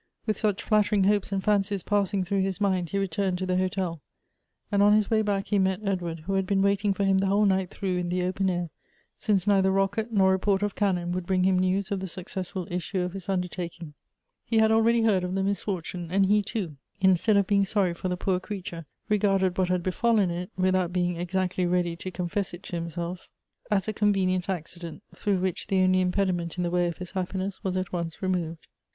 With 0.25 0.35
such 0.35 0.63
flattering 0.63 1.03
hopes 1.03 1.31
and 1.31 1.43
fancies 1.43 1.83
passing 1.83 2.23
through 2.23 2.41
his 2.41 2.59
mind, 2.59 2.89
he 2.89 2.97
returned 2.97 3.37
to 3.37 3.45
the 3.45 3.57
hotel, 3.57 4.01
and 4.71 4.81
on 4.81 4.93
his 4.93 5.11
way 5.11 5.21
b.aek 5.21 5.49
he 5.49 5.59
met 5.59 5.87
Edward, 5.87 6.21
who 6.21 6.33
had 6.33 6.47
been 6.47 6.63
waiting 6.63 6.91
for 6.91 7.03
him 7.03 7.19
the 7.19 7.27
whole 7.27 7.45
night 7.45 7.69
through 7.69 7.97
in 7.97 8.09
the 8.09 8.23
open 8.23 8.49
air, 8.49 8.71
since 9.19 9.45
neither 9.45 9.69
rocket 9.69 10.11
nor 10.11 10.31
report 10.31 10.63
of 10.63 10.73
cannon 10.73 11.11
would 11.11 11.27
bring 11.27 11.43
him 11.43 11.59
news 11.59 11.91
of 11.91 11.99
the 11.99 12.07
successful 12.07 12.65
issue 12.71 13.01
of 13.01 13.13
his 13.13 13.29
undertaking. 13.29 13.93
He 14.43 14.57
had 14.57 14.71
already 14.71 15.03
heard 15.03 15.23
of 15.23 15.35
the 15.35 15.43
misfortune; 15.43 16.07
and 16.09 16.25
he 16.25 16.41
too, 16.41 16.77
instead 16.99 17.37
of 17.37 17.45
being 17.45 17.63
sorry 17.63 17.93
for 17.93 18.07
the 18.09 18.17
poor 18.17 18.39
creature, 18.39 18.87
regarded 19.07 19.55
what 19.55 19.69
had 19.69 19.83
befallen 19.83 20.31
it, 20.31 20.49
without 20.57 20.91
being 20.91 21.17
exactly 21.17 21.67
ready 21.67 21.95
to 21.97 22.09
confess 22.09 22.55
it 22.55 22.63
to 22.63 22.75
himself, 22.75 23.29
as 23.69 23.87
a 23.87 23.93
conven 23.93 24.13
286 24.25 24.25
Goethe's 24.25 24.31
ient 24.31 24.49
accident, 24.49 25.03
through 25.13 25.37
which 25.37 25.67
the 25.67 25.81
only 25.83 26.01
inpediment 26.03 26.57
in 26.57 26.63
the 26.63 26.71
way 26.71 26.87
of 26.87 26.97
his 26.97 27.11
happiness 27.11 27.63
was 27.63 27.77
at 27.77 27.93
once 27.93 28.23
removed. 28.23 28.65